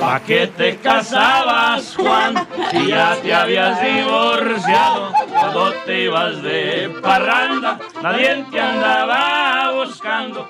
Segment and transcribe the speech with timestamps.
[0.00, 2.34] ¿Pa qué te casabas, Juan?
[2.70, 10.48] Si ya te habías divorciado, cuando te ibas de parranda, nadie te andaba buscando.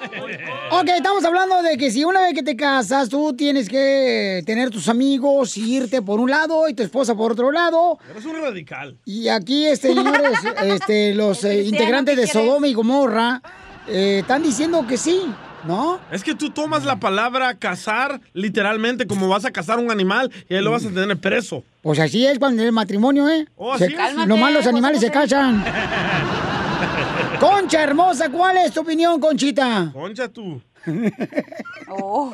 [0.70, 4.70] Ok, estamos hablando de que si una vez que te casas, tú tienes que tener
[4.70, 7.98] tus amigos, y irte por un lado y tu esposa por otro lado.
[8.10, 8.96] Eres un radical.
[9.04, 13.42] Y aquí, este, señores, este, los eh, integrantes de Sodoma y Gomorra
[13.88, 15.26] eh, están diciendo que sí,
[15.64, 16.00] ¿no?
[16.10, 20.54] Es que tú tomas la palabra cazar literalmente como vas a cazar un animal y
[20.54, 21.62] ahí lo vas a tener preso.
[21.82, 23.46] Pues así es cuando en el matrimonio, ¿eh?
[23.56, 23.98] Oh, Se- ¿así es?
[23.98, 25.64] Cálmate, nomás los animales se casan.
[27.40, 29.90] Concha hermosa, ¿cuál es tu opinión, Conchita?
[29.92, 30.60] Concha tú.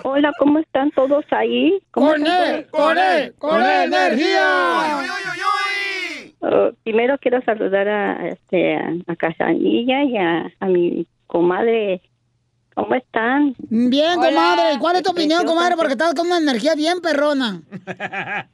[0.04, 1.78] Hola, ¿cómo están todos ahí?
[1.90, 5.00] ¿Cómo Con él, con él, con energía.
[6.40, 12.00] Uh, primero quiero saludar a, este, a, a Casanilla y a, a mi comadre.
[12.78, 13.56] ¿Cómo están?
[13.58, 14.74] Bien, comadre.
[14.74, 15.74] ¿Y ¿Cuál es tu opinión, comadre?
[15.74, 17.60] Porque estás con una energía bien perrona.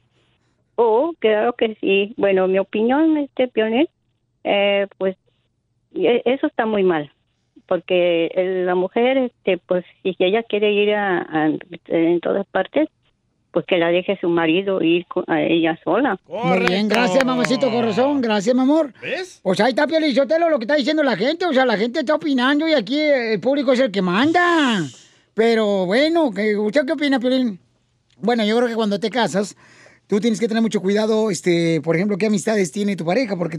[0.77, 2.13] Oh, claro que sí.
[2.17, 3.87] Bueno, mi opinión, este Pionel,
[4.43, 5.15] eh, pues
[5.93, 7.09] e- eso está muy mal,
[7.65, 11.51] porque el- la mujer, este, pues si ella quiere ir a, a-
[11.87, 12.89] en todas partes,
[13.55, 16.19] pues que la deje su marido ir con- a ella sola.
[16.27, 18.19] Muy bien, gracias, mamacito corazón.
[18.19, 18.93] Gracias, mi amor.
[19.01, 19.39] ¿Ves?
[19.41, 21.45] Pues ahí está, Piolichotelo, lo que está diciendo la gente.
[21.45, 24.83] O sea, la gente está opinando y aquí el público es el que manda.
[25.33, 27.57] Pero bueno, ¿qué- ¿usted qué opina, Piolín?
[28.17, 29.55] Bueno, yo creo que cuando te casas,
[30.07, 33.57] tú tienes que tener mucho cuidado, este, por ejemplo, qué amistades tiene tu pareja, porque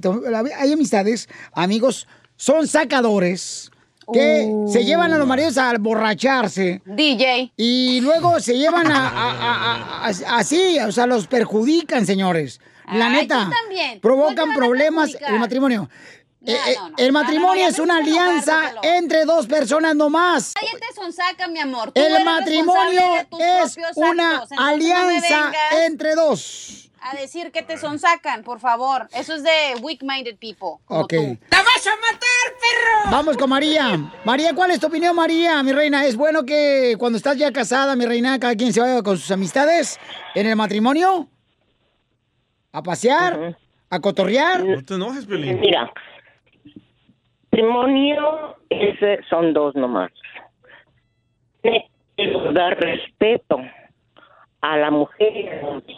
[0.59, 3.71] hay amistades, amigos, son sacadores
[4.13, 4.69] que Uh.
[4.73, 6.81] se llevan a los maridos a borracharse.
[6.85, 7.53] DJ.
[7.57, 12.61] Y luego se llevan a, a- a- a- así, o sea, los perjudican, señores.
[12.93, 13.51] La Ay, neta.
[13.63, 14.01] también.
[14.01, 15.89] Provocan ¿Cuál te problemas el matrimonio.
[16.45, 16.95] Eh, eh, no, no.
[16.97, 20.53] El matrimonio es una alianza entre dos personas nomás.
[20.55, 21.91] Cállate, sonsaca, mi amor.
[21.91, 23.01] Tú El matrimonio
[23.41, 25.53] es una actos, alianza
[25.85, 26.86] entre dos.
[27.01, 29.07] A decir que te sonsacan, por favor.
[29.15, 30.83] Eso es de weak-minded people.
[30.87, 31.11] como Ok.
[31.11, 31.39] tú.
[31.49, 33.11] ¡Te vas a matar, perro!
[33.13, 33.99] Vamos con María.
[34.25, 36.05] María, ¿cuál es tu opinión, María, mi reina?
[36.07, 39.31] ¿Es bueno que cuando estás ya casada, mi reina, cada quien se vaya con sus
[39.31, 40.01] amistades
[40.35, 41.29] en el matrimonio?
[42.73, 43.57] ¿A pasear?
[43.89, 44.65] ¿A cotorrear?
[44.65, 45.61] No te enojes, Pelín.
[45.61, 45.93] Mira,
[47.53, 50.11] matrimonio ese son dos nomás.
[51.63, 53.59] Hay que dar respeto
[54.61, 55.97] a la mujer y al hombre.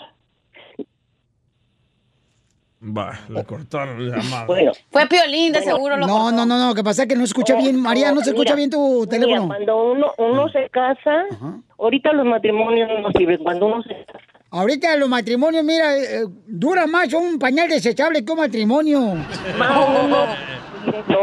[2.81, 4.45] Va, le cortaron la llamada.
[4.47, 7.17] Bueno, Fue Piolín, de Bueno, seguro lo No, no, no, no, que pasa es que
[7.17, 7.81] no escucha bien.
[7.81, 9.47] María, no se escucha Mira, bien tu mira, teléfono.
[9.49, 11.25] cuando uno, uno se casa,
[11.79, 13.39] ahorita los matrimonios no sirven.
[13.39, 14.07] Cuando uno se
[14.51, 19.01] Ahorita los matrimonios, mira, eh, dura más un pañal desechable que un matrimonio.
[19.59, 20.27] más uno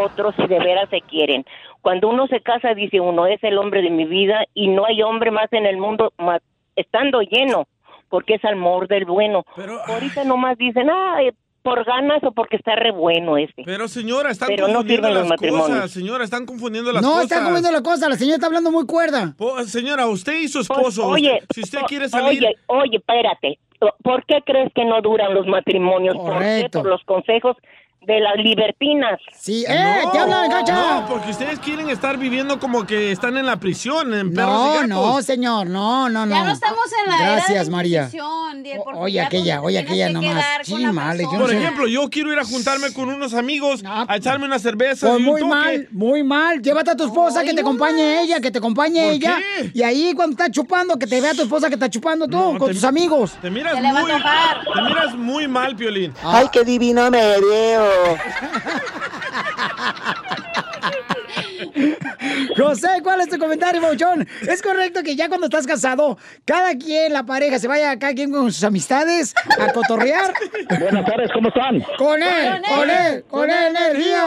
[0.06, 1.46] otros si de veras se quieren.
[1.82, 5.02] Cuando uno se casa dice uno es el hombre de mi vida y no hay
[5.02, 6.42] hombre más en el mundo más,
[6.76, 7.68] estando lleno
[8.10, 9.44] porque es amor del bueno.
[9.88, 11.34] Ahorita nomás dicen, ah, eh,
[11.66, 13.64] por ganas o porque está re bueno ese.
[13.66, 15.68] Pero señora, están Pero no confundiendo los las matrimonios.
[15.68, 15.92] cosas.
[15.92, 17.24] Señora, están confundiendo las No, cosas.
[17.24, 19.34] está comiendo la cosa, la señora está hablando muy cuerda.
[19.38, 22.40] Po- Señora, usted y su esposo, Oye, usted- si usted quiere salir...
[22.46, 23.60] Oye, oye, espérate.
[24.04, 26.16] ¿Por qué crees que no duran los matrimonios?
[26.16, 26.32] ¿Por qué?
[26.34, 26.82] Correcto.
[26.84, 27.58] Por los consejos
[28.06, 29.20] de las libertinas.
[29.38, 30.74] Sí, ¡Eh, te hablan, Cacha!
[30.74, 34.68] No, porque ustedes quieren estar viviendo como que están en la prisión, en perros y
[34.68, 34.88] No, gatos.
[34.90, 36.36] no, señor, no, no, no.
[36.36, 38.10] Ya no estamos en la era de Gracias, la María.
[38.56, 40.32] Diel, por Oye, aquella, oye, aquella que nomás.
[40.34, 41.58] quedar con la Chimales, yo no Por sé.
[41.58, 45.08] ejemplo, yo quiero ir a juntarme con unos amigos a echarme una cerveza.
[45.08, 45.54] Pues y un muy toque.
[45.54, 46.62] mal, muy mal.
[46.62, 49.38] Llévate a tu esposa, que te acompañe ella, que te acompañe ¿Por ella.
[49.60, 49.72] qué?
[49.74, 52.68] Y ahí cuando está chupando, que te vea tu esposa que está chupando tú, con
[52.70, 53.34] te- tus amigos.
[53.42, 56.14] Te miras, muy, te miras muy mal, Piolín.
[56.24, 57.86] Ay, qué divino me veo.
[62.58, 64.28] José, ¿cuál es tu comentario, Bouchón?
[64.48, 68.32] ¿Es correcto que ya cuando estás casado, cada quien, la pareja, se vaya cada quien
[68.32, 70.34] con sus amistades a cotorrear?
[70.80, 71.82] Buenas tardes, ¿cómo están?
[71.98, 74.24] Con él, con él, con él, energía.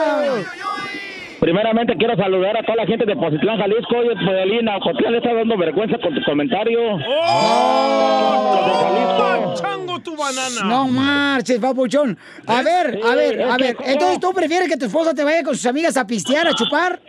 [1.41, 3.97] Primeramente quiero saludar a toda la gente de Pozitlán, Jalisco.
[3.97, 6.81] Oye, Podelina, Jotlán le está dando vergüenza con tu comentario.
[7.07, 8.49] ¡Oh!
[9.57, 10.65] ¡Chango tu banana!
[10.65, 12.19] No marches, papuchón.
[12.47, 13.77] A ver, a ver, a ver.
[13.85, 17.01] Entonces, ¿tú prefieres que tu esposa te vaya con sus amigas a pistear, a chupar?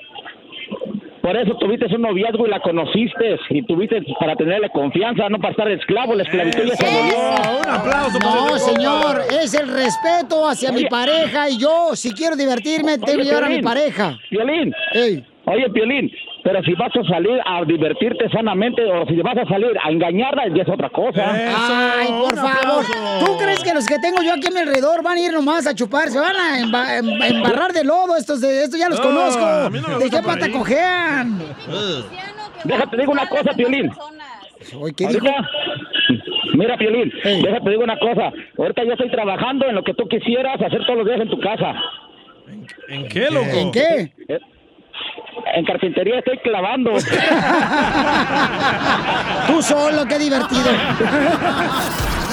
[1.29, 5.51] Por eso tuviste un noviazgo y la conociste y tuviste para tenerle confianza, no para
[5.51, 6.15] estar esclavo.
[6.15, 7.59] La esclavitud ya se abolió.
[7.59, 12.97] Un aplauso No, señor, es el respeto hacia mi pareja y yo, si quiero divertirme,
[12.97, 14.17] tengo que llevar a mi pareja.
[14.31, 14.73] Piolín.
[14.95, 15.23] Ey.
[15.51, 16.11] Oye, Piolín,
[16.43, 20.47] pero si vas a salir a divertirte sanamente o si vas a salir a engañarla,
[20.55, 21.31] ya es otra cosa.
[21.33, 22.51] Ay, por favor.
[22.83, 23.25] aplauso.
[23.25, 25.65] ¿Tú crees que los que tengo yo aquí a mi alrededor van a ir nomás
[25.65, 26.09] a chupar?
[26.09, 28.15] Se van a emba- em- embarrar de lodo.
[28.15, 29.69] Estos, de, estos ya los No, conozco.
[29.71, 30.51] no ¿De qué pata ahí.
[30.51, 31.39] cojean?
[32.63, 33.89] Déjate digo una cosa, Piolín.
[34.79, 35.25] Oye, ¿qué dijo?
[35.27, 35.49] Ahorita,
[36.53, 37.41] mira, Piolín, Ey.
[37.41, 38.31] déjate digo una cosa.
[38.57, 41.39] Ahorita yo estoy trabajando en lo que tú quisieras hacer todos los días en tu
[41.39, 41.73] casa.
[42.89, 43.47] ¿En qué, loco?
[43.55, 44.11] ¿En qué?
[44.27, 44.39] Eh,
[45.55, 46.91] En carpintería estoy clavando.
[49.47, 50.71] Tú solo, qué divertido.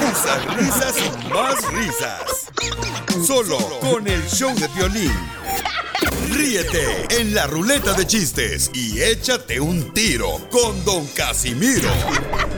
[0.01, 2.51] Risas, risas y más risas.
[3.27, 5.13] Solo con el show de violín.
[6.31, 11.89] Ríete en la ruleta de chistes y échate un tiro con Don Casimiro.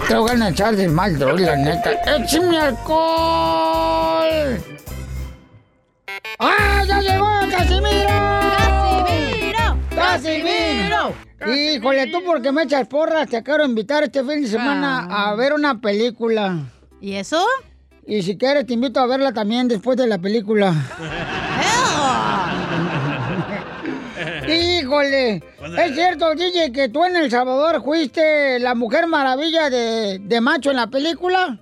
[0.08, 1.92] Te voy a echar de mal, droga, la neta.
[2.16, 4.60] ¡Échame alcohol!
[6.40, 7.87] ¡Ah, ya llegó Casimiro!
[10.22, 11.14] ¡Casimiro!
[11.54, 15.52] Híjole, tú porque me echas porras, te quiero invitar este fin de semana a ver
[15.52, 16.58] una película.
[17.00, 17.44] ¿Y eso?
[18.06, 20.74] Y si quieres te invito a verla también después de la película.
[24.48, 25.42] Híjole,
[25.78, 30.70] es cierto, DJ, que tú en El Salvador fuiste la Mujer Maravilla de, de macho
[30.70, 31.58] en la película.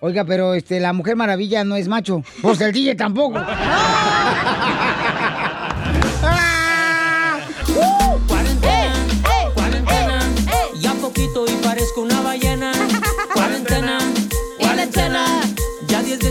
[0.00, 2.22] Oiga, pero este, la Mujer Maravilla no es macho.
[2.40, 3.40] Pues el DJ tampoco.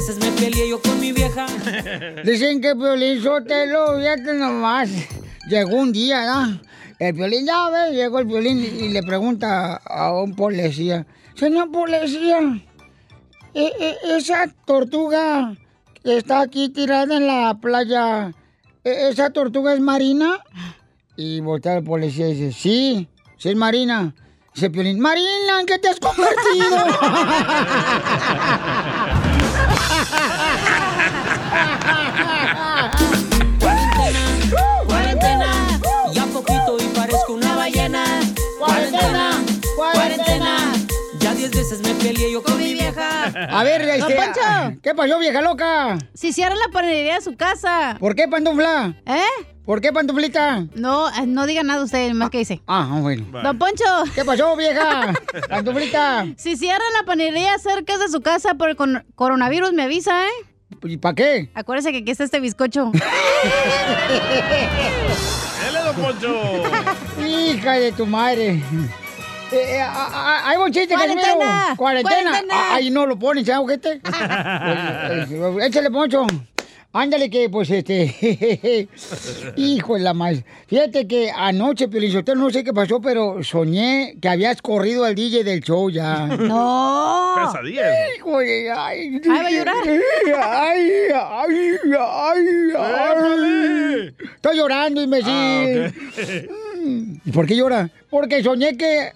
[0.08, 1.46] Veces me peleé yo con mi vieja.
[2.24, 4.90] Dicen que Piolín Sotelo, fíjate nomás.
[5.50, 6.60] Llegó un día, ¿no?
[7.00, 11.06] El Piolín, ya ve, llegó el Piolín y le pregunta a un policía.
[11.36, 12.40] Señor policía,
[13.54, 15.56] e- e- esa tortuga
[16.04, 18.32] que está aquí tirada en la playa,
[18.84, 20.40] ¿e- ¿esa tortuga es marina?
[21.18, 23.08] Y voltea el policía y dice, sí,
[23.38, 24.14] sí es marina.
[24.54, 26.78] Dice Piolín, Marina, ¿en qué te has convertido?
[41.70, 43.26] veces me peleé yo con mi vieja.
[43.26, 44.16] A ver, este.
[44.82, 45.98] ¿qué pasó, vieja loca?
[46.14, 47.98] Si cierran la panadería de su casa.
[48.00, 48.96] ¿Por qué, pantufla?
[49.06, 49.20] ¿Eh?
[49.66, 50.66] ¿Por qué, pantuflita?
[50.76, 52.62] No, eh, no diga nada usted, más que dice.
[52.68, 53.26] Ah, bueno.
[53.44, 53.84] Don Poncho.
[54.16, 55.14] ¿Qué pasó, vieja?
[55.50, 56.26] Pantuflita.
[56.38, 58.78] Si cierran la panadería cerca de su casa por el
[59.16, 60.46] coronavirus, me avisa, ¿eh?
[60.84, 61.50] ¿Y para qué?
[61.54, 62.94] Acuérdese que aquí está este bizcocho.
[65.64, 66.64] ¡Dale, don Poncho!
[67.28, 68.64] Hija de tu madre.
[69.52, 71.22] Eh, eh, a- a- hay un chiste, Cuarentena.
[71.28, 71.78] Casimiro.
[71.78, 72.20] Cuarentena.
[72.32, 72.54] Cuarentena.
[72.56, 74.02] Ah, Ahí no lo ponen, ¿sabes, ojete?
[75.66, 76.26] Échale, Poncho.
[76.94, 78.88] Ándale que, pues, este...
[79.58, 80.44] Hijo de la madre.
[80.68, 85.44] Fíjate que anoche, Piolinsotero, no sé qué pasó, pero soñé que habías corrido al DJ
[85.44, 86.26] del show ya.
[86.38, 87.36] No.
[87.38, 87.84] Pesadilla.
[88.16, 88.72] Hijo de...
[88.72, 89.76] Ay, Ay, va a llorar.
[89.86, 91.56] Ay, ay,
[92.00, 92.46] ay,
[92.78, 94.16] ay.
[94.36, 95.30] Estoy llorando, imbécil.
[95.34, 97.22] Ah, ok.
[97.26, 97.90] ¿Y por qué llora?
[98.10, 99.12] Porque soñé que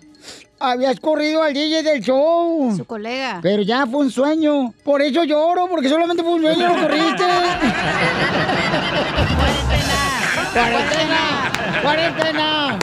[0.61, 2.73] habías corrido al DJ del show.
[2.75, 3.39] Su colega.
[3.41, 4.73] Pero ya fue un sueño.
[4.83, 7.23] Por eso lloro, porque solamente fue un sueño, lo corriste.
[10.53, 11.51] ¡Cuarentena!
[11.81, 11.81] ¡Cuarentena!
[11.81, 12.79] Cuarentena,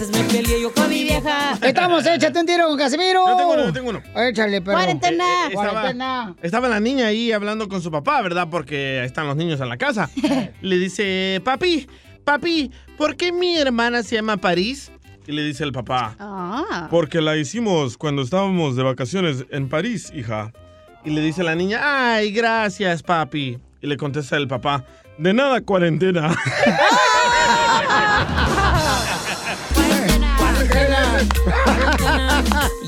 [0.00, 1.58] veces me peleé yo con mi vieja.
[1.62, 3.26] Estamos, échate un tiro con Casimiro.
[3.28, 4.02] Yo tengo uno, yo tengo uno.
[4.16, 4.76] Échale, perro.
[4.78, 5.24] Cuarentena.
[5.24, 6.34] Eh, eh, estaba- Cuarentena.
[6.42, 8.48] Estaba la niña ahí hablando con su papá, ¿verdad?
[8.50, 10.08] Porque están los niños en la casa.
[10.62, 11.86] Le dice, papi,
[12.24, 14.90] papi, ¿por qué mi hermana se llama París?
[15.26, 16.88] Y le dice el papá, Ah.
[16.90, 20.52] porque la hicimos cuando estábamos de vacaciones en París, hija.
[21.04, 23.58] Y le dice la niña, ay, gracias, papi.
[23.82, 24.84] Y le contesta el papá,
[25.18, 26.34] de nada, cuarentena.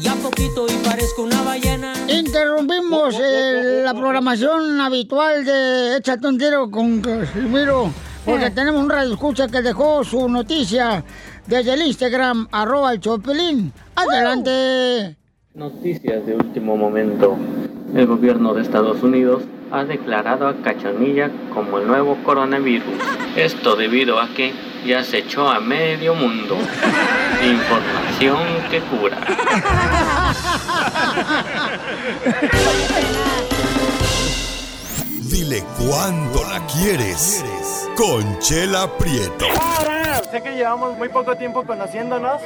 [0.00, 1.92] ya poquito y parezco una ballena.
[2.08, 7.90] In interrumpimos eh, la programación habitual de Échate un tiro con Casimiro,
[8.24, 11.04] porque tenemos un radio escucha que dejó su noticia
[11.46, 13.72] desde el Instagram, arroba el Chopelín.
[13.94, 15.16] Adelante.
[15.54, 17.36] Noticias de último momento.
[17.94, 22.94] El gobierno de Estados Unidos ha declarado a Cachanilla como el nuevo coronavirus.
[23.36, 24.52] Esto debido a que
[24.84, 26.56] ya se echó a medio mundo.
[27.42, 28.38] Información
[28.70, 29.18] que cura.
[35.20, 37.44] Dile cuándo la quieres.
[37.96, 39.46] Conchela Prieto.
[40.30, 42.40] Sé que llevamos muy poco tiempo conociéndonos.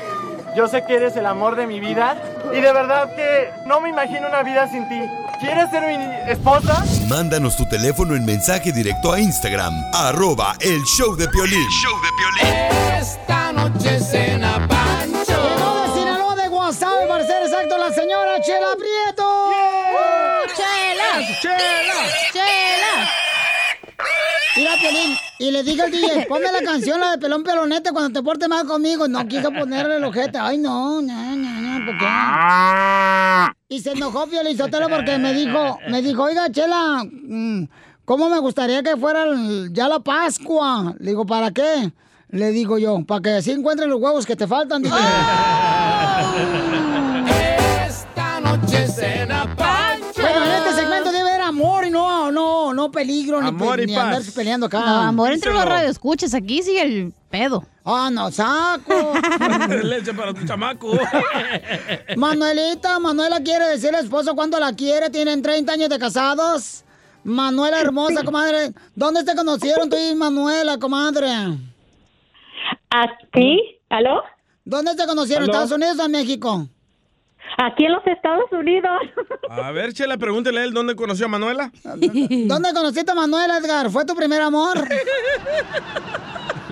[0.56, 2.16] Yo sé que eres el amor de mi vida.
[2.50, 4.98] Y de verdad que no me imagino una vida sin ti.
[5.38, 6.82] ¿Quieres ser mi esposa?
[7.08, 11.68] Mándanos tu teléfono en mensaje directo a Instagram, arroba el show de Piolín.
[12.98, 15.26] Esta noche cena Pancho.
[15.26, 19.50] Llegó de Sinaloa de Guasave, para ser exacto, la señora Chela Prieto.
[20.56, 21.38] ¡Chela!
[21.42, 22.00] ¡Chela!
[22.32, 23.10] ¡Chela!
[24.56, 28.18] Mira, Piolín, y le dije al DJ, ponme la canción, la de Pelón Pelonete, cuando
[28.18, 29.08] te portes mal conmigo.
[29.08, 30.38] No quiso ponerle el ojete.
[30.38, 32.06] Ay, no, no, no, no, ¿por qué?
[33.68, 37.68] Y se enojó Piolín Sotelo porque me dijo, me dijo, oiga, Chela, mm,
[38.04, 40.94] ¿cómo me gustaría que fuera el- ya la Pascua?
[40.98, 41.92] Le digo, ¿para qué?
[42.28, 44.96] Le digo yo, para que así encuentres los huevos que te faltan, DJ.
[47.88, 49.35] Esta noche cena
[52.96, 54.04] peligro, ni, Amor pe- y ni paz.
[54.04, 54.80] andarse peleando acá.
[54.80, 56.32] No, amor entre los radioescuchas.
[56.34, 57.64] Aquí sigue el pedo.
[57.84, 59.12] Ah, no, saco.
[59.82, 60.92] Leche para tu chamaco.
[62.16, 65.10] Manuelita, Manuela quiere decirle al esposo cuánto la quiere.
[65.10, 66.82] Tienen 30 años de casados.
[67.22, 68.72] Manuela hermosa, comadre.
[68.94, 71.28] ¿Dónde te conocieron tú y Manuela, comadre?
[72.90, 73.60] ¿Aquí?
[73.90, 74.22] ¿Aló?
[74.64, 75.44] ¿Dónde te conocieron?
[75.44, 75.52] ¿Aló?
[75.52, 76.68] ¿Estados Unidos o en México?
[77.58, 79.00] Aquí en los Estados Unidos.
[79.48, 81.70] A ver, Chela, pregúntele a él dónde conoció a Manuela.
[81.84, 83.90] ¿Dónde conociste a Manuela, Edgar?
[83.90, 84.86] ¿Fue tu primer amor?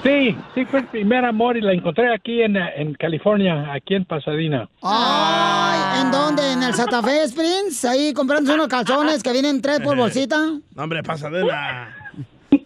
[0.03, 3.95] Sí, sí fue el primer amor y la encontré aquí en, eh, en California, aquí
[3.95, 4.69] en Pasadena.
[4.83, 6.53] Ay, ¿en dónde?
[6.53, 7.87] ¿En el Santa Fe Springs?
[7.87, 10.37] Ahí comprándose unos calzones que vienen tres por bolsita.
[10.37, 11.97] No, hombre, pasadena.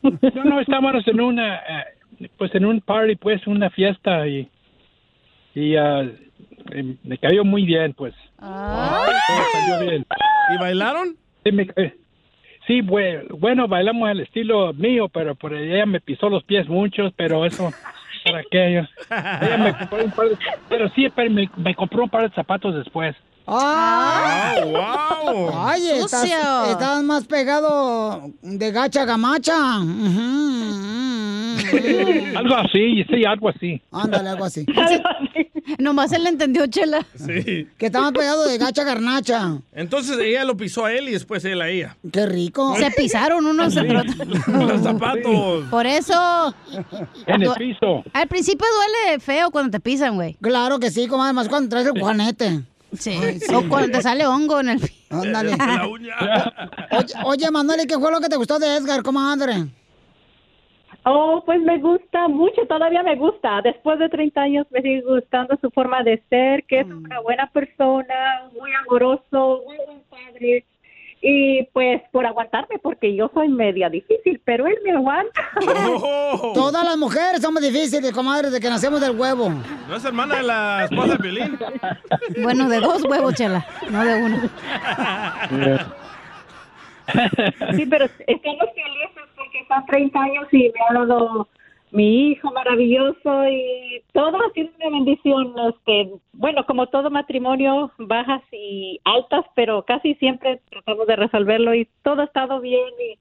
[0.02, 4.50] No, no, estábamos en una, eh, pues en un party, pues una fiesta y,
[5.54, 6.10] y ah,
[6.72, 8.14] eh, me cayó muy bien, pues.
[9.52, 10.04] Salió bien.
[10.48, 11.16] ¿Y bailaron?
[11.44, 11.94] Sí, me- eh,
[12.66, 17.44] sí, bueno, bailamos al estilo mío, pero por ella me pisó los pies muchos, pero
[17.46, 17.74] eso,
[18.24, 18.72] ¿para qué?
[18.74, 19.06] Yo-
[19.46, 22.34] Ella me compró un par de, pero sí, pero me, me compró un par de
[22.34, 23.14] zapatos después.
[23.50, 24.56] ¡Ah!
[24.64, 25.50] wow!
[25.66, 26.24] Ay, estás,
[26.70, 29.56] estás más pegado de gacha gamacha.
[32.36, 33.80] Algo así, sí, algo así.
[33.90, 34.64] Ándale, algo así.
[35.78, 37.04] Nomás él le entendió, Chela.
[37.14, 37.68] Sí.
[37.76, 39.58] Que más pegado de gacha garnacha.
[39.72, 41.96] Entonces ella lo pisó a él y después él a ella.
[42.12, 42.76] Qué rico.
[42.76, 43.80] Se pisaron unos Sí.
[43.80, 44.16] entre otros.
[44.48, 45.64] Los zapatos.
[45.70, 46.54] Por eso.
[47.26, 48.02] En el piso.
[48.12, 50.34] Al principio duele feo cuando te pisan, güey.
[50.40, 52.62] Claro que sí, comadre, más cuando traes el juanete.
[52.98, 53.18] Sí.
[53.54, 54.90] O cuando te sale hongo en el pie.
[55.10, 55.56] Ándale.
[55.56, 56.14] La uña.
[56.90, 59.66] Oye, oye, Manuel, ¿y qué fue lo que te gustó de Edgar, comadre?
[61.04, 63.62] Oh, pues me gusta mucho, todavía me gusta.
[63.62, 67.46] Después de 30 años me sigue gustando su forma de ser, que es una buena
[67.50, 70.66] persona, muy amoroso, muy buen padre.
[71.20, 75.40] Y pues por aguantarme, porque yo soy media difícil, pero él me aguanta.
[76.00, 76.52] Oh.
[76.54, 79.50] Todas las mujeres somos difíciles, comadre, de que nacemos del huevo.
[79.88, 81.58] ¿No es hermana de la esposa de Piolín?
[82.42, 83.66] Bueno, de dos huevos, Chela.
[83.90, 84.38] No de uno.
[87.74, 91.48] Sí, pero estamos felices porque son 30 años y me ha dado
[91.90, 95.54] mi hijo maravilloso y todo ha sido una bendición.
[95.68, 101.88] Este, bueno, como todo matrimonio, bajas y altas, pero casi siempre tratamos de resolverlo y
[102.02, 102.88] todo ha estado bien.
[103.00, 103.18] Y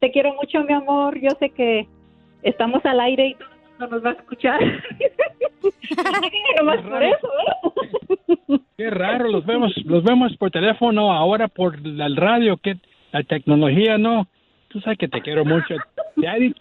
[0.00, 1.18] te quiero mucho, mi amor.
[1.20, 1.86] Yo sé que
[2.42, 4.60] estamos al aire y todo el mundo nos va a escuchar.
[6.58, 8.58] Nomás por eso, ¿eh?
[8.76, 12.76] Qué raro, los vemos, los vemos por teléfono, ahora por el radio, que
[13.12, 14.26] la tecnología, ¿no?
[14.68, 15.74] Tú sabes que te quiero mucho.
[16.20, 16.60] Te dicho,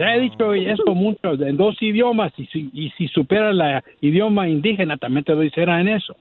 [0.00, 4.48] te he dicho esto mucho, en dos idiomas, y si, y si supera el idioma
[4.48, 6.16] indígena, también te lo hiciera en eso.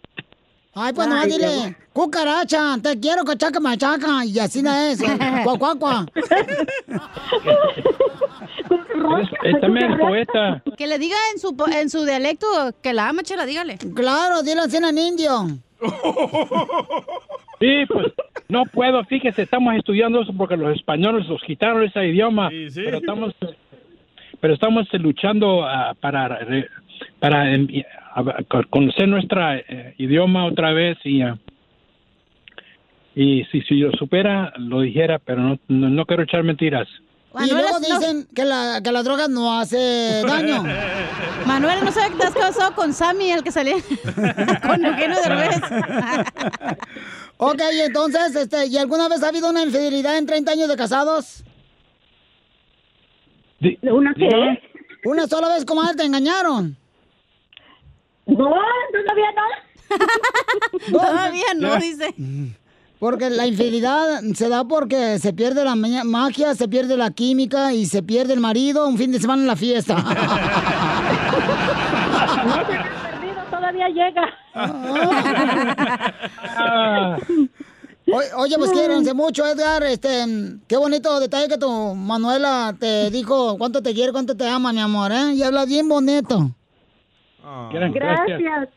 [0.74, 5.02] Ay, pues no, dile, cucaracha, te quiero, cachaca, machaca, y así no es.
[9.22, 10.62] Es, es también poeta.
[10.78, 12.48] Que le diga en su, en su dialecto
[12.84, 13.78] que la ama, Chela, dígale.
[13.96, 15.48] Claro, dile así en indio.
[17.60, 18.14] Sí, pues
[18.48, 23.34] no puedo, fíjese, estamos estudiando eso porque los españoles nos quitaron ese idioma, pero estamos
[24.40, 26.70] pero estamos eh, luchando ah, para re-
[27.20, 27.68] para em,
[28.70, 29.42] conocer nuestro
[29.98, 31.38] idioma otra vez y ah,
[33.16, 36.88] Y si, si yo supera, lo dijera, pero no, no, no quiero echar mentiras.
[37.46, 40.64] Y luego dicen que la, que la droga no hace daño.
[41.46, 43.76] Manuel, ¿no sabe que te has casado con Sammy, el que salía
[44.66, 45.62] con Eugenio Derbez?
[47.38, 51.44] Ok, entonces, este, ¿y alguna vez ha habido una infidelidad en 30 años de casados?
[53.92, 54.30] ¿Una qué?
[55.06, 56.78] Una sola vez, comadre, te engañaron.
[58.26, 59.44] No, todavía no.
[61.00, 62.14] Todavía no, dice.
[63.00, 67.74] Porque la infidelidad se da porque se pierde la ma- magia, se pierde la química
[67.74, 69.96] y se pierde el marido un fin de semana en la fiesta.
[72.46, 74.24] No perdido, todavía llega.
[78.12, 79.84] O- Oye, pues quiérense mucho, Edgar.
[79.84, 80.10] Este,
[80.68, 84.80] qué bonito detalle que tu Manuela te dijo cuánto te quiere, cuánto te ama, mi
[84.80, 85.34] amor, ¿eh?
[85.36, 86.52] Y habla bien bonito.
[87.94, 88.40] Gracias.
[88.40, 88.70] Gracias.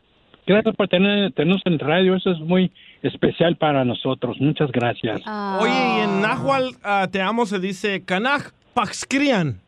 [0.45, 2.71] Gracias por tener, tenernos en radio, eso es muy
[3.01, 4.35] especial para nosotros.
[4.41, 5.21] Muchas gracias.
[5.61, 9.61] Oye, y en Nahual ah, te amo se dice Kanaj Paxcrian.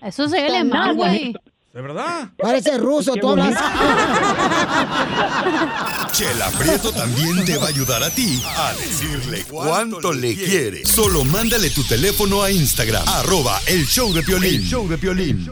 [0.00, 1.34] Eso se alemán, güey.
[1.72, 2.28] ¿De verdad?
[2.36, 3.54] Parece ruso, tú hablas.
[6.12, 10.84] Chela Prieto también te va a ayudar a ti a decirle cuánto le quiere.
[10.84, 14.56] Solo mándale tu teléfono a Instagram, arroba el show de Piolín.
[14.56, 15.48] El show de Piolín.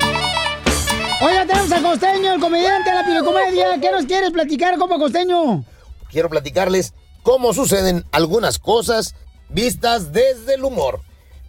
[1.22, 3.80] Oye, tenemos al costeño, el comediante de la pilocomedia.
[3.80, 5.64] ¿Qué nos quieres platicar, como costeño?
[6.10, 9.14] quiero platicarles cómo suceden algunas cosas
[9.48, 11.00] vistas desde el humor.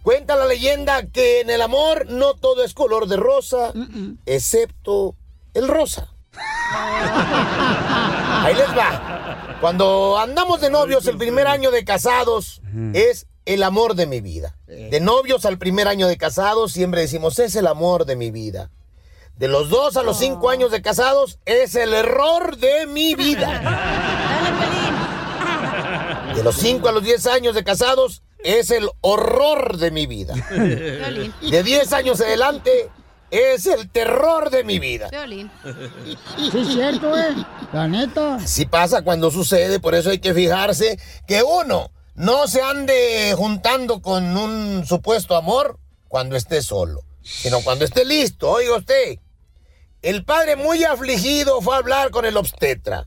[0.02, 3.72] Cuenta la leyenda que en el amor no todo es color de rosa,
[4.26, 5.14] excepto
[5.54, 6.12] el rosa.
[8.44, 9.58] Ahí les va.
[9.60, 12.60] Cuando andamos de novios el primer año de casados
[12.94, 14.56] es el amor de mi vida.
[14.66, 18.70] De novios al primer año de casados siempre decimos es el amor de mi vida.
[19.36, 24.42] De los dos a los cinco años de casados es el error de mi vida.
[26.34, 30.34] De los 5 a los 10 años de casados es el horror de mi vida.
[30.50, 32.90] De 10 años adelante
[33.30, 35.08] es el terror de mi vida.
[36.36, 37.34] Sí, es cierto, eh.
[37.72, 38.36] La neta.
[38.36, 44.02] Así pasa cuando sucede, por eso hay que fijarse que uno no se ande juntando
[44.02, 48.50] con un supuesto amor cuando esté solo, sino cuando esté listo.
[48.50, 49.18] Oiga usted,
[50.02, 53.06] el padre muy afligido fue a hablar con el obstetra.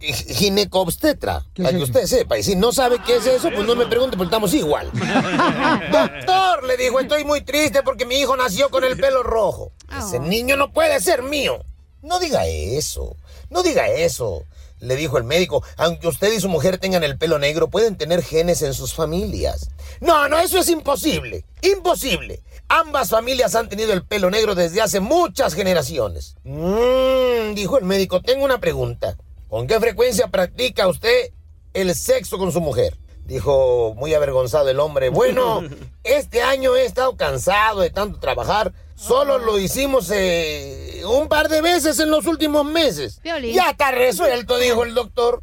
[0.00, 2.38] Gi- Ginecobstetra, para que usted sepa.
[2.38, 4.90] Y si no sabe qué es eso, pues no me pregunte, porque estamos igual.
[5.92, 9.72] Doctor, le dijo, estoy muy triste porque mi hijo nació con el pelo rojo.
[9.98, 11.58] Ese niño no puede ser mío.
[12.02, 13.16] No diga eso,
[13.50, 14.42] no diga eso.
[14.80, 18.22] Le dijo el médico, aunque usted y su mujer tengan el pelo negro, pueden tener
[18.22, 19.70] genes en sus familias.
[20.00, 21.44] No, no, eso es imposible.
[21.62, 22.40] Imposible.
[22.68, 26.36] Ambas familias han tenido el pelo negro desde hace muchas generaciones.
[26.44, 29.16] Mm, dijo el médico, tengo una pregunta.
[29.48, 31.30] ¿Con qué frecuencia practica usted
[31.72, 32.98] el sexo con su mujer?
[33.24, 35.08] Dijo muy avergonzado el hombre.
[35.08, 35.62] Bueno,
[36.04, 38.72] este año he estado cansado de tanto trabajar.
[38.94, 43.20] Solo lo hicimos eh, un par de veces en los últimos meses.
[43.22, 43.54] Piolín.
[43.54, 45.42] Ya está resuelto, dijo el doctor.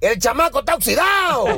[0.00, 1.46] El chamaco está oxidado.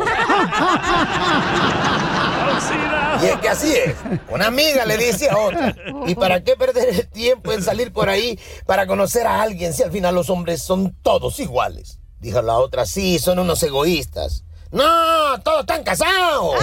[3.23, 3.95] Y es que así es.
[4.29, 5.75] Una amiga le dice a otra.
[6.07, 9.83] ¿Y para qué perder el tiempo en salir por ahí para conocer a alguien si
[9.83, 11.99] al final los hombres son todos iguales?
[12.21, 14.45] Dijo la otra, sí, son unos egoístas.
[14.71, 16.57] No, todos están casados.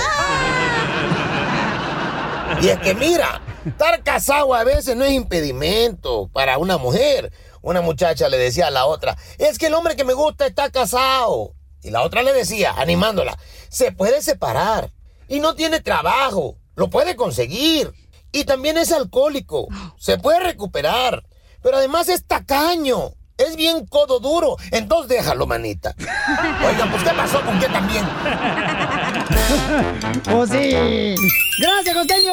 [2.61, 7.31] Y es que mira, estar casado a veces no es impedimento para una mujer.
[7.61, 10.69] Una muchacha le decía a la otra, es que el hombre que me gusta está
[10.69, 11.53] casado.
[11.81, 13.37] Y la otra le decía, animándola,
[13.69, 14.91] se puede separar
[15.27, 17.91] y no tiene trabajo, lo puede conseguir.
[18.31, 21.23] Y también es alcohólico, se puede recuperar.
[21.61, 24.57] Pero además es tacaño, es bien codo duro.
[24.71, 25.95] Entonces déjalo, manita.
[26.67, 28.05] Oigan, pues ¿qué pasó con qué también?
[30.31, 31.15] ¡Oh, sí!
[31.59, 32.31] ¡Gracias, costeño!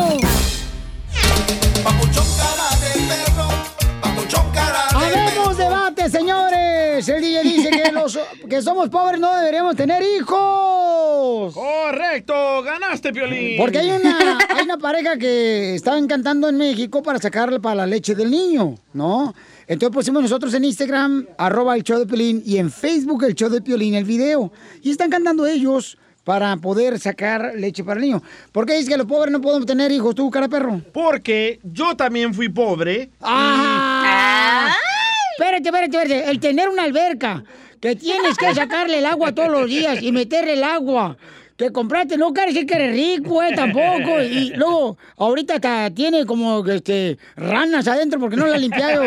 [4.35, 7.07] ¡Habemos debate, señores!
[7.09, 8.19] El DJ dice que los
[8.49, 11.53] que somos pobres no deberíamos tener hijos.
[11.53, 13.57] Correcto, ganaste, Piolín.
[13.59, 17.87] Porque hay una, hay una pareja que estaban cantando en México para sacarle para la
[17.87, 19.35] leche del niño, ¿no?
[19.67, 23.51] Entonces pusimos nosotros en Instagram, arroba el show de Piolín, y en Facebook el show
[23.51, 24.51] de Piolín, el video.
[24.83, 28.23] Y están cantando ellos para poder sacar leche para el niño.
[28.53, 30.81] ¿Por qué dices que los pobres no podemos tener hijos, tú, cara perro?
[30.93, 33.11] Porque yo también fui pobre.
[33.21, 34.02] ¡Ah!
[35.43, 36.31] Espérate, espérate, espérate.
[36.31, 37.43] El tener una alberca,
[37.81, 41.17] que tienes que sacarle el agua todos los días y meterle el agua,
[41.63, 44.21] que compraste no quiere decir que eres rico, eh, tampoco.
[44.21, 49.03] Y luego, ahorita hasta tiene como este, ranas adentro porque no la ha limpiado.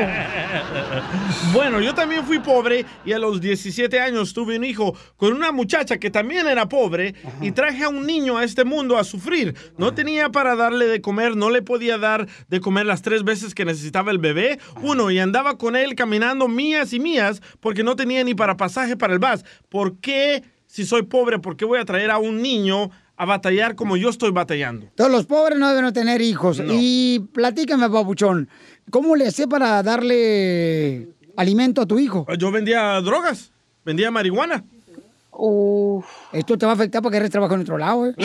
[1.53, 5.51] Bueno, yo también fui pobre y a los 17 años tuve un hijo con una
[5.51, 9.55] muchacha que también era pobre y traje a un niño a este mundo a sufrir.
[9.77, 13.53] No tenía para darle de comer, no le podía dar de comer las tres veces
[13.53, 14.59] que necesitaba el bebé.
[14.81, 18.95] Uno, y andaba con él caminando mías y mías porque no tenía ni para pasaje
[18.95, 19.43] para el bus.
[19.69, 20.43] ¿Por qué,
[20.75, 24.09] si soy pobre, por qué voy a traer a un niño a batallar como yo
[24.09, 24.87] estoy batallando?
[24.95, 26.61] Todos los pobres no deben tener hijos.
[26.69, 28.49] Y platícame, papuchón,
[28.89, 31.07] ¿cómo le hacé para darle
[31.37, 32.27] alimento a tu hijo?
[32.37, 33.53] Yo vendía drogas,
[33.85, 34.65] vendía marihuana.
[36.33, 38.15] Esto te va a afectar porque eres trabajo en otro lado, ¿eh?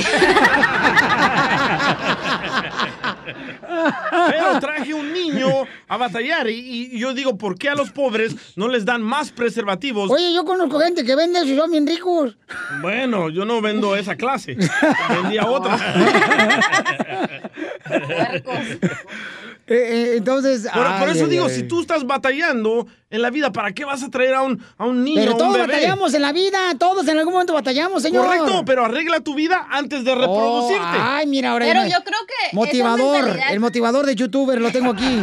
[4.29, 5.49] Pero traje un niño
[5.89, 9.31] a batallar y, y yo digo, ¿por qué a los pobres no les dan más
[9.31, 10.11] preservativos?
[10.11, 12.37] Oye, yo conozco gente que vende eso y son bien ricos.
[12.81, 14.57] Bueno, yo no vendo esa clase,
[15.23, 15.79] vendía otra.
[19.71, 20.67] Eh, eh, entonces.
[20.73, 21.55] Por, por eso ay, digo, ay.
[21.55, 24.85] si tú estás batallando en la vida, ¿para qué vas a traer a un, a
[24.85, 25.67] un niño, Pero a un todos bebé?
[25.69, 28.27] batallamos en la vida, todos en algún momento batallamos, señor.
[28.27, 30.83] Correcto, pero arregla tu vida antes de reproducirte.
[30.83, 34.73] Oh, ay, mira, ahora Pero yo creo que Motivador, mentalidad- el motivador de youtuber lo
[34.73, 35.21] tengo aquí.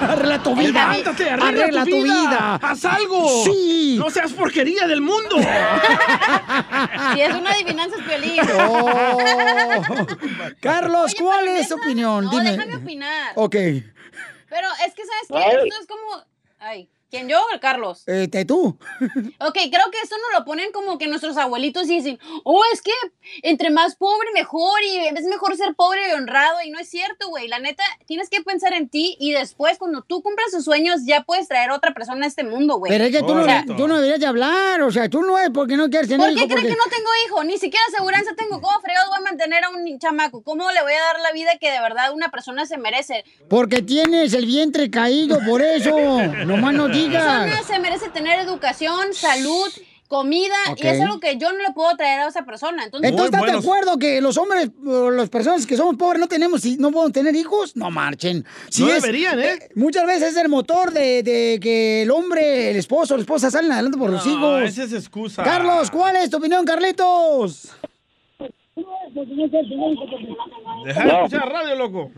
[0.00, 0.68] Arregla tu vida.
[0.88, 2.58] Levántate, arregla, tu, vida.
[2.62, 3.44] Haz algo.
[3.44, 3.96] Sí.
[3.98, 5.36] No seas porquería del mundo.
[7.14, 8.40] Si es una adivinanza, es violín.
[8.60, 9.18] Oh.
[10.60, 12.24] Carlos, ¿cuál es tu opinión?
[12.24, 12.52] No, Dime.
[12.52, 13.32] déjame opinar.
[13.34, 13.54] Ok.
[13.54, 15.36] Pero es que, ¿sabes qué?
[15.36, 15.68] Ay.
[15.68, 16.24] Esto es como...
[16.58, 18.02] Ay, ¿quién yo o el Carlos?
[18.06, 18.78] Este, tú.
[19.40, 22.82] Ok, creo que esto nos lo ponen como que nuestros abuelitos y dicen, oh, es
[22.82, 22.90] que
[23.42, 27.28] entre más pobre mejor y es mejor ser pobre y honrado y no es cierto,
[27.28, 27.48] güey.
[27.48, 31.22] La neta, tienes que pensar en ti y después cuando tú cumplas tus sueños ya
[31.22, 32.90] puedes traer a otra persona a este mundo, güey.
[32.90, 35.22] Pero es que tú no, O sea, tú no deberías de hablar, o sea, tú
[35.22, 36.74] no es porque no quieres tener ¿Por qué hijo, creen porque...
[36.74, 37.44] que no tengo hijo?
[37.44, 38.60] Ni siquiera aseguranza tengo.
[38.60, 40.42] ¿Cómo fregados voy a mantener a un chamaco?
[40.42, 43.24] ¿Cómo le voy a dar la vida que de verdad una persona se merece?
[43.48, 45.90] Porque tienes el vientre caído, por eso.
[46.46, 46.97] Nomás no.
[47.06, 49.68] Persona se merece tener educación, salud,
[50.08, 52.84] comida, y es algo que yo no le puedo traer a esa persona.
[52.84, 56.28] Entonces, Entonces, ¿estás de acuerdo que los hombres, o las personas que somos pobres, no
[56.28, 57.76] tenemos y no podemos tener hijos?
[57.76, 58.44] No marchen.
[58.78, 59.68] No deberían, ¿eh?
[59.74, 63.70] Muchas veces es el motor de, de que el hombre, el esposo, la esposa salen
[63.70, 64.62] adelante por los No, hijos.
[64.70, 65.42] esa es excusa.
[65.42, 67.68] Carlos, ¿cuál es tu opinión, Carlitos?
[70.84, 72.10] Deja de escuchar radio, loco.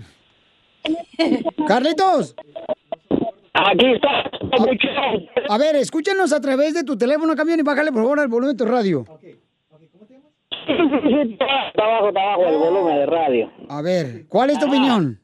[1.66, 2.34] Carlitos.
[3.66, 4.30] Aquí está.
[5.48, 8.56] A ver, escúchanos a través de tu teléfono, camión, y bájale por favor al volumen
[8.56, 9.04] de tu radio.
[10.66, 11.44] Está
[11.84, 13.50] abajo, está abajo el volumen de radio.
[13.68, 15.20] A ver, ¿cuál es tu opinión?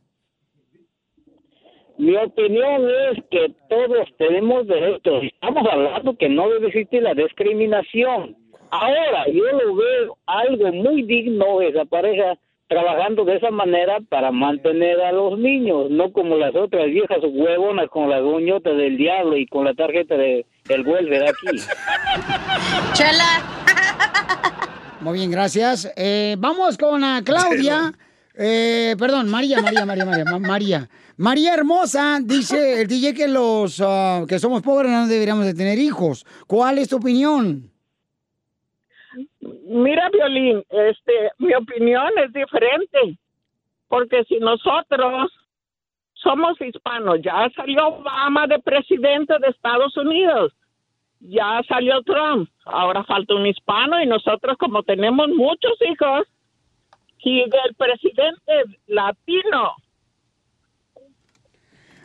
[1.98, 5.24] Mi opinión es que todos tenemos derechos.
[5.24, 8.36] Estamos hablando que no debe existir la discriminación.
[8.70, 12.36] Ahora, yo lo veo algo muy digno esa pareja
[12.68, 17.88] trabajando de esa manera para mantener a los niños, no como las otras viejas huevonas
[17.90, 21.56] con la goñota del diablo y con la tarjeta de el welfare aquí.
[22.92, 23.42] Chela.
[25.00, 25.92] Muy bien, gracias.
[25.96, 27.92] Eh, vamos con a Claudia.
[28.34, 30.88] Eh, perdón, María, María, María, María, Ma- María.
[31.18, 35.78] María Hermosa dice el DJ que los ah, que somos pobres no deberíamos de tener
[35.78, 36.26] hijos.
[36.46, 37.70] ¿Cuál es tu opinión?
[39.68, 43.18] Mira, Violín, este, mi opinión es diferente,
[43.88, 45.32] porque si nosotros
[46.14, 50.52] somos hispanos, ya salió Obama de presidente de Estados Unidos,
[51.20, 56.26] ya salió Trump, ahora falta un hispano y nosotros como tenemos muchos hijos,
[57.18, 59.72] y del presidente latino.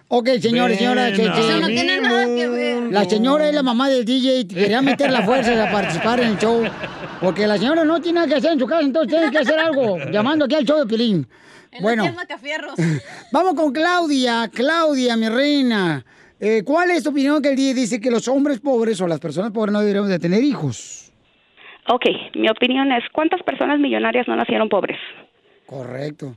[0.08, 1.12] Ok, señores, señoras.
[1.12, 2.84] Ven que- a que- Eso no tiene nada que ver.
[2.92, 4.46] La señora es la mamá del DJ.
[4.48, 6.64] Quería meter la fuerza a participar en el show.
[7.22, 9.60] Porque la señora no tiene nada que hacer en su casa, entonces tiene que hacer
[9.60, 9.98] algo.
[10.12, 11.28] Llamando aquí al show de Pilín.
[11.80, 12.04] Bueno,
[13.32, 14.50] vamos con Claudia.
[14.54, 16.04] Claudia, mi reina.
[16.40, 19.20] Eh, ¿Cuál es tu opinión que el DJ dice que los hombres pobres o las
[19.20, 21.12] personas pobres no deberíamos de tener hijos?
[21.88, 22.06] Ok,
[22.36, 24.98] mi opinión es, ¿cuántas personas millonarias no nacieron pobres?
[25.68, 26.36] Correcto.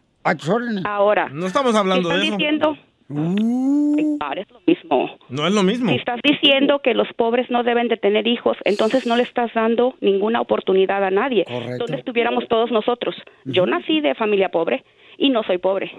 [0.85, 1.29] Ahora.
[1.31, 2.37] No estamos hablando ¿estás de eso.
[2.37, 2.79] diciendo?
[3.09, 3.95] Uh.
[4.37, 5.11] Es lo mismo.
[5.29, 5.91] No es lo mismo.
[5.91, 9.53] Si estás diciendo que los pobres no deben de tener hijos, entonces no le estás
[9.55, 11.45] dando ninguna oportunidad a nadie.
[11.45, 11.77] Correcto.
[11.79, 13.15] ¿Dónde estuviéramos todos nosotros?
[13.45, 14.85] Yo nací de familia pobre
[15.19, 15.93] y no soy pobre.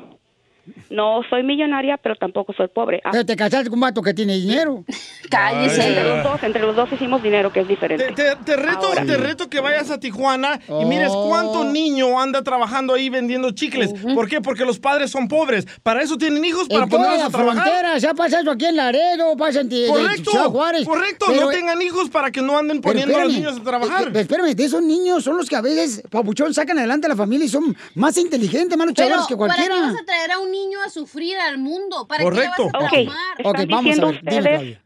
[0.89, 3.01] No soy millonaria, pero tampoco soy pobre.
[3.03, 4.83] Ah, Pero te casaste con un vato que tiene dinero.
[5.25, 8.11] Entre los dos, entre los dos hicimos dinero, que es diferente.
[8.15, 9.05] Te, te reto, Ahora.
[9.05, 11.27] te reto que vayas a Tijuana y mires Oh.
[11.29, 13.91] cuánto niño anda trabajando ahí vendiendo chicles.
[14.13, 14.39] ¿Por qué?
[14.41, 15.65] Porque los padres son pobres.
[15.83, 17.63] Para eso tienen hijos, para En ponerlos a trabajar.
[17.63, 20.85] fronteras, ya pasa eso aquí en Laredo, pasa en Ti- en Correcto, Ciudad Juárez.
[20.85, 21.25] correcto.
[21.27, 24.07] Pero- no tengan hijos para que no anden pero poniendo a los niños a trabajar.
[24.07, 27.09] eh, eh, Espérame, de esos niños son los que a veces, papuchón, sacan adelante a
[27.09, 29.91] la familia y son más inteligentes, más Pero, luchadores que ¿para qué cualquiera.
[29.91, 32.07] vas a traer a un niño a sufrir al mundo?
[32.07, 32.51] ¿Para Correcto.
[32.57, 33.37] qué le vas a Ok, traumar?
[33.37, 34.77] están Ok, vamos a diciendo ver, ustedes,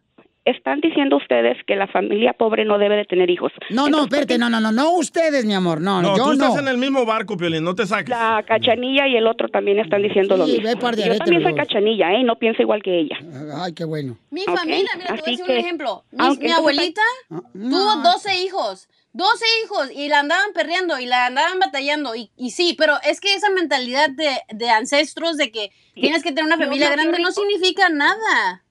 [0.46, 3.52] están diciendo ustedes que la familia pobre no debe de tener hijos.
[3.70, 6.46] No, no, espérate, no, no, no, no ustedes, mi amor, no, No, yo tú no.
[6.48, 8.10] estás en el mismo barco, Piolín, no te saques.
[8.10, 10.68] La cachanilla y el otro también están diciendo lo Sí, mismo.
[10.70, 12.24] ve par de Yo aretes también soy cachanilla, ¿eh?
[12.24, 13.18] No pienso igual que ella.
[13.58, 14.18] Ay, qué bueno.
[14.32, 16.04] Mi Ok, familia, mira, te voy a decir que- un ejemplo.
[16.12, 18.90] Mi, mi entonces abuelita Ah, tuvo 12 hijos.
[19.20, 22.16] 12 hijos y la andaban perreando y la andaban batallando.
[22.16, 26.30] Y, y sí, pero es que esa mentalidad de, de ancestros de que tienes que
[26.32, 28.64] tener una familia grande no significa nada.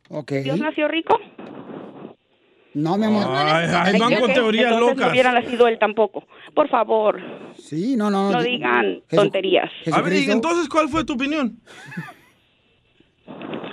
[0.42, 1.16] ¿Dios nació rico?
[2.74, 3.24] No, mi amor.
[3.28, 5.06] Ay, ay, van con teorías entonces locas.
[5.06, 6.26] no hubiera nacido él tampoco.
[6.54, 7.20] Por favor,
[7.58, 8.30] Sí, no, no.
[8.30, 9.70] no di- digan Jesu- tonterías.
[9.92, 11.58] A ver, y entonces, ¿cuál fue tu opinión?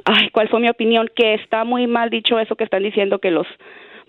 [0.05, 1.09] Ay, ¿cuál fue mi opinión?
[1.15, 3.47] Que está muy mal dicho eso que están diciendo que los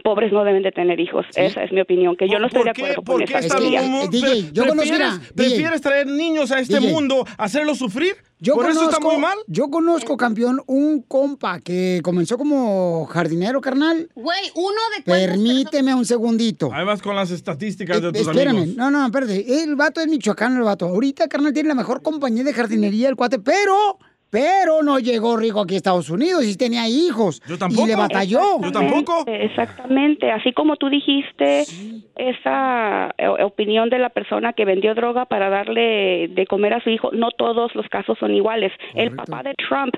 [0.02, 1.26] pobres no deben de tener hijos.
[1.35, 3.32] Esa es mi opinión, que yo no estoy de ¿Por qué, acuerdo por con qué
[3.32, 3.82] esa está teoría.
[3.85, 6.92] Eh, DJ, yo conozco, prefieres, prefieres traer niños a este DJ.
[6.92, 8.16] mundo, hacerlos sufrir?
[8.38, 9.37] Yo ¿Por eso está muy mal?
[9.46, 14.11] Yo conozco, campeón, un compa que comenzó como jardinero, carnal.
[14.14, 16.70] Güey, uno de Permíteme un segundito.
[16.72, 18.76] Ahí vas con las estadísticas de tus Espérame, amigos.
[18.76, 19.62] no, no, espérate.
[19.62, 20.85] El vato es michoacano, el vato.
[20.87, 23.98] Ahorita, carnal, tiene la mejor compañía de jardinería, el cuate, pero,
[24.30, 27.40] pero no llegó rico aquí a Estados Unidos y tenía hijos.
[27.46, 27.86] Yo tampoco.
[27.86, 28.56] Y le batalló.
[28.56, 31.64] Exactamente, Exactamente, así como tú dijiste,
[32.16, 36.90] esa eh, opinión de la persona que vendió droga para darle de comer a su
[36.90, 38.72] hijo, no todos los casos son iguales.
[38.94, 39.94] El papá de Trump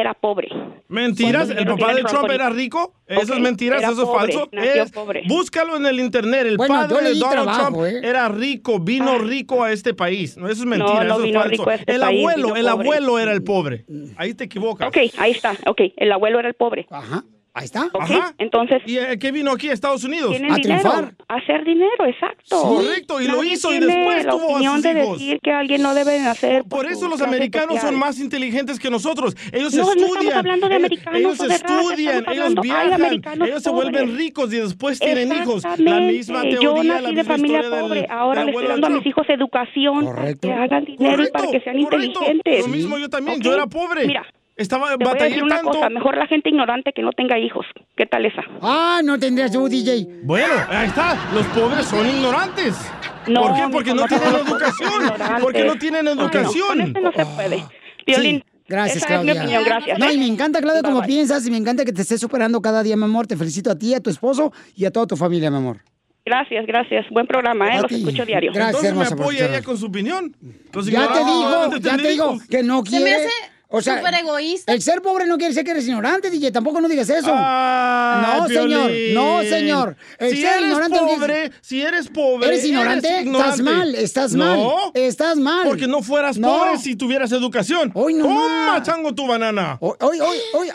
[0.00, 0.48] era pobre.
[0.88, 1.48] ¿Mentiras?
[1.50, 2.94] ¿El papá de Trump Trump era rico?
[3.06, 4.48] Eso Ok, es mentiras, era eso es pobre, falso.
[4.52, 5.22] Es- pobre.
[5.26, 6.46] Búscalo en el internet.
[6.46, 8.00] El Bueno, padre de Donald trabajo, Trump ¿eh?
[8.08, 10.36] era rico, vino rico a este país.
[10.36, 11.70] No, eso es mentira, no eso es falso.
[11.70, 12.68] este el país, abuelo, el pobre.
[12.68, 13.84] abuelo era el pobre.
[14.16, 14.88] Ahí te equivocas.
[14.88, 16.86] Ok, ahí está, ok, el abuelo era el pobre.
[16.90, 17.24] Ajá,
[17.54, 17.86] ahí está.
[17.92, 18.34] Ok, Ajá.
[18.38, 20.30] entonces ¿Y eh, qué vino aquí a Estados Unidos?
[20.30, 22.60] tienen dinero, a hacer dinero, exacto.
[22.62, 25.18] Correcto, y lo Nadie hizo y después la tuvo a opinión sus de hijos.
[25.18, 26.64] decir que alguien no debe nacer.
[26.64, 27.90] Por eso su los americanos social.
[27.92, 29.36] son más inteligentes que nosotros.
[29.52, 30.38] Ellos No, no estamos estudian.
[30.38, 33.02] hablando de ellos, americanos ellos o de raza, estudian, estamos ellos viajan,
[33.42, 33.72] ellos se pobres.
[33.92, 35.62] vuelven ricos y después tienen hijos.
[35.78, 38.06] La misma Yo teoría, la nací de misma familia historia del- pobre.
[38.10, 41.30] Ahora del le estoy dando a de mis hijos educación para que hagan dinero y
[41.30, 42.60] para que sean inteligentes.
[42.62, 44.06] Lo mismo yo también, yo era pobre.
[44.06, 45.72] Mira, Estaba te voy a decir una tanto.
[45.72, 45.90] cosa.
[45.90, 47.66] Mejor la gente ignorante que no tenga hijos.
[47.96, 48.42] ¿Qué tal esa?
[48.62, 50.06] Ah, no tendrías tú, DJ.
[50.22, 51.16] Bueno, ahí está.
[51.34, 52.76] Los pobres son ignorantes.
[53.26, 53.62] No, ¿Por qué?
[53.72, 54.92] Porque no no tienen educación.
[55.40, 56.68] Porque no tienen Ay, no, educación.
[56.68, 57.64] con este no se puede.
[58.06, 59.32] Violín, Sí, gracias, esa Claudia.
[59.32, 59.98] es mi opinión, gracias.
[59.98, 61.08] No, y me encanta, Claudia, Bye, como bye.
[61.08, 63.26] piensas y me encanta que te estés superando cada día, mi amor.
[63.26, 65.78] Te felicito a ti, a tu esposo y a toda tu familia, mi amor.
[66.26, 67.06] Gracias, gracias.
[67.10, 67.78] Buen programa, ¿eh?
[67.78, 67.96] A Los ti.
[67.96, 68.52] escucho diario.
[68.52, 70.34] Gracias, Entonces me hermosa, por apoya ella con su opinión.
[70.84, 73.26] Ya te digo, deben de ya tener te digo que no Se me quiere.
[73.68, 74.72] O sea, súper egoísta.
[74.72, 76.52] el ser pobre no quiere decir que eres ignorante, DJ.
[76.52, 77.32] Tampoco no digas eso.
[77.34, 78.90] Ay, no, señor.
[79.14, 79.96] No, señor.
[80.18, 83.20] El si ser eres ignorante no quiere- pobre, si eres pobre, ¿Eres ignorante?
[83.20, 84.58] Estás mal, estás mal.
[84.58, 85.66] No, Estás mal.
[85.66, 86.48] porque no fueras No.
[86.48, 87.90] pobre si tuvieras educación.
[87.94, 89.76] Hoy no Toma, chango, tu banana.
[89.80, 90.68] Hoy, hoy, hoy, hoy.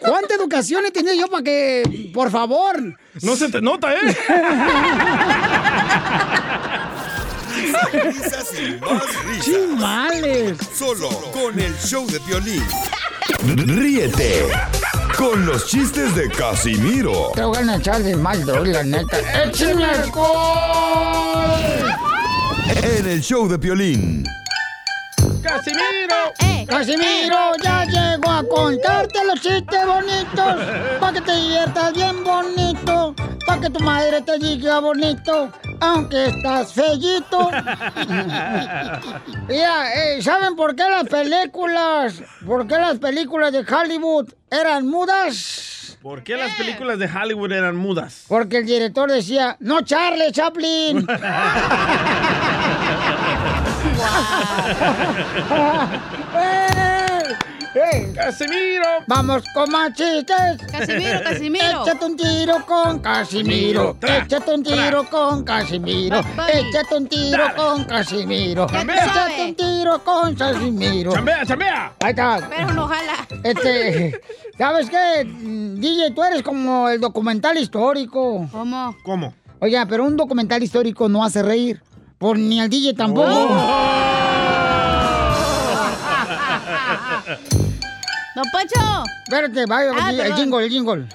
[0.00, 2.98] ¿Cuánta educación he tenido yo para que, por favor?
[3.22, 3.98] No se te nota, ¿eh?
[7.92, 9.44] Risas y más risas.
[9.44, 10.58] Chimales.
[10.74, 12.64] Solo con el show de violín.
[13.66, 14.48] Ríete
[15.16, 19.18] con los chistes de Casimiro Te voy a echar de mal, doy, la neta.
[19.44, 21.50] ¡Échame alcohol!
[22.82, 24.24] en el show de violín.
[25.42, 26.32] ¡Casimiro!
[26.66, 30.54] Casimiro ya llegó a contarte los chistes bonitos
[31.00, 33.14] para que te diviertas bien bonito,
[33.46, 35.50] para que tu madre te diga bonito,
[35.80, 37.50] aunque estás fellito.
[39.48, 45.98] Mira, eh, ¿saben por qué las películas, por qué las películas de Hollywood eran mudas?
[46.02, 48.24] ¿Por qué las películas de Hollywood eran mudas?
[48.26, 51.06] Porque el director decía, no Charlie Chaplin.
[56.36, 56.59] ¡Eh!
[57.74, 58.12] ¡Eh!
[58.14, 58.84] ¡Casimiro!
[59.06, 60.56] Vamos con más chistes.
[60.72, 61.82] Casimiro, Casimiro.
[61.82, 63.96] Échate un tiro con Casimiro.
[64.02, 66.20] Échate un tiro con Casimiro.
[66.52, 68.66] Échate un tiro con Casimiro.
[68.66, 71.12] Échate un tiro con Casimiro.
[71.12, 71.92] ¡Chambea, chambea!
[72.00, 72.48] Ahí está.
[72.50, 73.26] Pero no jala.
[73.44, 74.20] Este,
[74.58, 75.24] ¿sabes qué?
[75.24, 78.48] Mm, DJ, tú eres como el documental histórico.
[78.50, 78.96] ¿Cómo?
[79.04, 79.32] ¿Cómo?
[79.60, 81.80] Oiga, pero un documental histórico no hace reír.
[82.18, 83.30] Por ni al DJ tampoco.
[88.40, 89.04] ¡Don Poncho!
[89.24, 91.06] Espérate, vaya, Ah, el jingle, el jingle.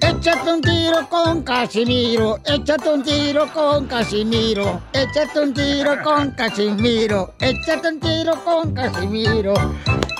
[0.00, 7.34] Échate un tiro con Casimiro, échate un tiro con Casimiro, échate un tiro con Casimiro,
[7.40, 9.54] échate un tiro con Casimiro.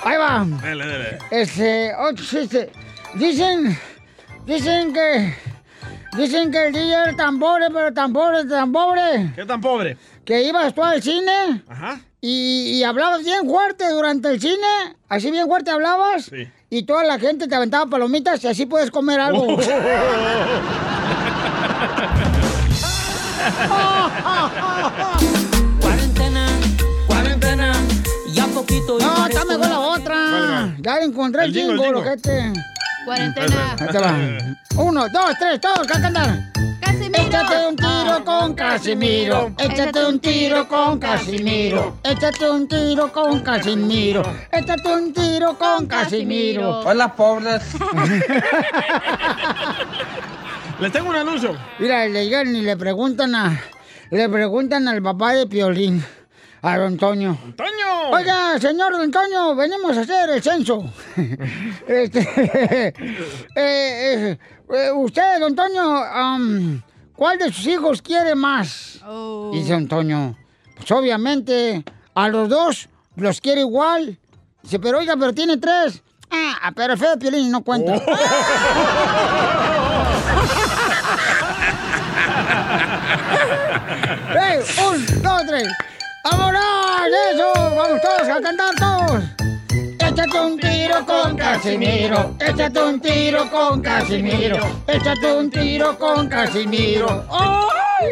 [0.05, 0.45] Ahí va.
[0.61, 1.19] Dale, dale.
[1.31, 2.73] Este, oh, este,
[3.15, 3.79] dicen,
[4.47, 5.37] dicen que,
[6.17, 9.33] dicen que el día era tan pobre, pero tan pobre, tan pobre.
[9.37, 9.97] ¿Qué tan pobre?
[10.29, 12.01] Que ibas tú al cine Ajá.
[12.21, 14.67] y, y hablabas bien fuerte durante el cine,
[15.09, 16.27] así bien fuerte hablabas.
[16.27, 16.47] Sí.
[16.69, 19.47] Y toda la gente te aventaba palomitas y así puedes comer algo.
[25.81, 26.47] Cuarentena,
[27.07, 27.73] cuarentena,
[28.33, 30.75] ya poquito No, está mejor la otra.
[30.81, 31.95] Ya le encontré el El jingle.
[31.95, 32.53] ojete.
[33.05, 33.77] Cuarentena.
[33.81, 34.15] Ahí te va.
[34.77, 36.39] Uno, dos, tres, todos, ¿qué cantar?
[36.99, 37.15] Casimiro.
[37.19, 39.53] Échate un tiro con Casimiro.
[39.59, 41.99] Échate un tiro con Casimiro.
[42.03, 44.23] Échate un tiro con Casimiro.
[44.53, 46.81] Échate un tiro con Casimiro.
[46.81, 47.63] Hola, pobres.
[50.81, 51.57] Les tengo un anuncio.
[51.79, 53.61] Mira, le llegan y le preguntan a.
[54.11, 56.05] Le preguntan al papá de Piolín,
[56.63, 57.37] a don Toño.
[57.57, 58.11] ¡Toño!
[58.11, 60.85] Oiga, señor don Toño, venimos a hacer el censo.
[61.87, 62.93] este, eh,
[63.55, 64.39] eh,
[64.71, 66.83] eh, usted, don Toño, am,
[67.19, 69.01] ¿cuál de sus hijos quiere más?
[69.53, 70.37] Dice don Toño.
[70.77, 74.17] Pues obviamente, a los dos los quiere igual.
[74.63, 76.01] Dice, pero oiga, pero tiene tres.
[76.31, 77.95] Ah, pero el feo de Piolín no cuenta.
[84.35, 84.61] ¡Ey!
[84.87, 85.69] ¡Un, dos, tres!
[86.25, 86.63] ¡Vámonos!
[87.33, 87.53] ¡Eso!
[87.55, 89.48] ¡Vamos todos a cantar todos!
[90.19, 97.25] Échate un tiro con Casimiro, échate un tiro con Casimiro, échate un tiro con Casimiro.
[97.31, 98.09] ¡Ay!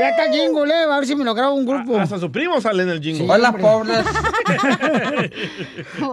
[0.00, 2.00] Ya está el jingle, eh, a ver si me lo grabo un grupo.
[2.00, 3.32] Hasta su primo sale en el jingle.
[3.32, 4.04] Hola, pobres.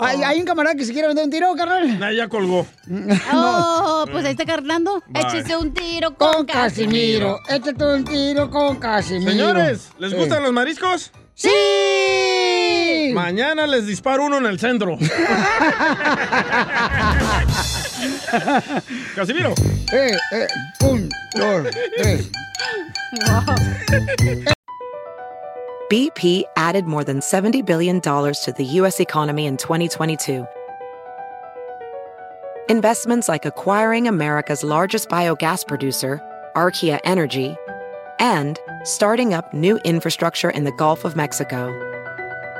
[0.01, 1.97] ¿Hay, hay un camarada que se quiere vender un tiro, carnal.
[1.99, 2.67] Nah, ya colgó.
[3.33, 5.01] Oh, pues ahí está carnando.
[5.15, 9.31] Échese un tiro con, Con Casimiro, échate un tiro con Casimiro.
[9.31, 10.15] Señores, ¿les Sí.
[10.15, 11.11] gustan los mariscos?
[11.33, 11.49] ¡Sí!
[13.13, 14.97] Mañana les disparo uno en el centro.
[19.15, 19.53] Casimiro.
[19.91, 20.47] Eh, eh,
[20.81, 22.29] un, dos, tres.
[25.89, 28.99] BP added more than $70 billion to the U.S.
[28.99, 30.45] economy in 2022.
[32.69, 36.19] Investments like acquiring America's largest biogas producer,
[36.55, 37.55] Archaea Energy,
[38.19, 41.92] and starting up new infrastructure in the Gulf of Mexico.